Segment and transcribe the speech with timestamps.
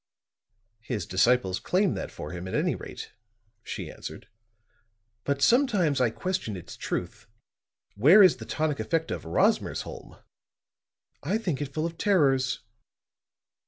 [0.79, 3.11] "His disciples claim that for him, at any rate,"
[3.61, 4.27] she answered.
[5.25, 7.27] "But sometimes I question its truth.
[7.93, 10.19] Where is the tonic effect of 'Rosmersholm?'
[11.21, 12.61] I think it full of terrors."